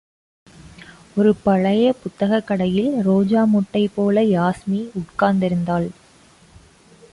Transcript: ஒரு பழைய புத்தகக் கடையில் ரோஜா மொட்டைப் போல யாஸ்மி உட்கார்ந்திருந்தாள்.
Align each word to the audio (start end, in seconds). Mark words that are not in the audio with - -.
ஒரு 1.15 1.35
பழைய 1.43 1.93
புத்தகக் 1.93 2.47
கடையில் 2.47 3.01
ரோஜா 3.01 3.45
மொட்டைப் 3.45 3.93
போல 3.95 4.21
யாஸ்மி 4.23 4.89
உட்கார்ந்திருந்தாள். 4.95 5.87